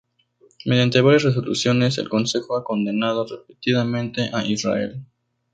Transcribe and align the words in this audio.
Mediante 0.65 0.99
varias 1.01 1.21
resoluciones, 1.25 1.99
el 1.99 2.09
Consejo 2.09 2.57
ha 2.57 2.63
condenado 2.63 3.23
repetidamente 3.27 4.31
a 4.33 4.43
Israel. 4.43 5.05